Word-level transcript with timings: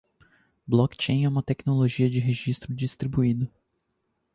Blockchain 0.67 1.23
é 1.25 1.29
uma 1.29 1.43
tecnologia 1.43 2.09
de 2.09 2.17
registro 2.19 2.73
distribuído. 2.73 3.47